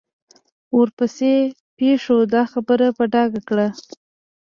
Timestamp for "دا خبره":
2.33-2.87